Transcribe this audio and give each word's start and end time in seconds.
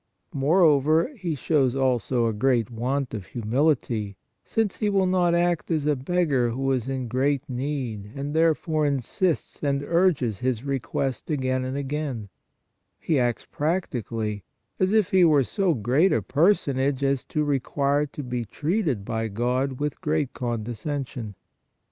Moreover, 0.33 1.13
he 1.15 1.35
shows 1.35 1.75
also 1.75 2.25
a 2.25 2.33
great 2.33 2.71
want 2.71 3.13
of 3.13 3.27
humility, 3.27 4.17
since 4.43 4.77
he 4.77 4.89
will 4.89 5.05
not 5.05 5.35
act 5.35 5.69
as 5.69 5.85
a 5.85 5.95
beggar 5.95 6.49
who 6.49 6.71
is 6.71 6.89
in 6.89 7.07
great 7.07 7.47
need, 7.47 8.11
and 8.15 8.33
there 8.35 8.55
fore 8.55 8.83
insists 8.83 9.61
and 9.61 9.83
urges 9.83 10.39
his 10.39 10.63
request 10.63 11.29
again 11.29 11.63
and 11.63 11.77
again; 11.77 12.29
he 12.97 13.19
acts 13.19 13.45
practically, 13.45 14.43
as 14.79 14.91
if 14.91 15.11
he 15.11 15.23
were 15.23 15.43
so 15.43 15.75
great 15.75 16.11
a 16.11 16.23
person 16.23 16.79
age 16.79 17.03
as 17.03 17.23
to 17.25 17.43
require 17.43 18.07
to 18.07 18.23
be 18.23 18.43
treated 18.43 19.05
by 19.05 19.27
God 19.27 19.79
with 19.79 20.01
great 20.01 20.33
condescension. 20.33 21.35